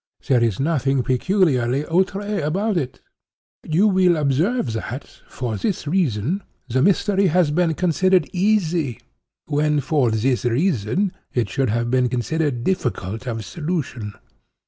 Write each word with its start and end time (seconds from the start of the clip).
There 0.25 0.43
is 0.43 0.59
nothing 0.59 1.03
peculiarly 1.03 1.83
outré 1.83 2.43
about 2.43 2.75
it. 2.75 3.01
You 3.61 3.85
will 3.87 4.17
observe 4.17 4.73
that, 4.73 5.05
for 5.27 5.57
this 5.57 5.85
reason, 5.85 6.41
the 6.67 6.81
mystery 6.81 7.27
has 7.27 7.51
been 7.51 7.75
considered 7.75 8.27
easy, 8.33 8.97
when, 9.45 9.79
for 9.79 10.09
this 10.09 10.43
reason, 10.43 11.11
it 11.35 11.49
should 11.51 11.69
have 11.69 11.91
been 11.91 12.09
considered 12.09 12.63
difficult, 12.63 13.27
of 13.27 13.45
solution. 13.45 14.13